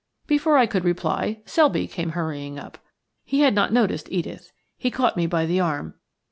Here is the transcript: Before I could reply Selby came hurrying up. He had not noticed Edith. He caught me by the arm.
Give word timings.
Before 0.25 0.57
I 0.57 0.65
could 0.65 0.83
reply 0.83 1.41
Selby 1.45 1.85
came 1.85 2.13
hurrying 2.17 2.57
up. 2.57 2.79
He 3.23 3.41
had 3.41 3.53
not 3.53 3.71
noticed 3.71 4.11
Edith. 4.11 4.51
He 4.75 4.89
caught 4.89 5.15
me 5.15 5.27
by 5.27 5.45
the 5.45 5.59
arm. 5.59 5.93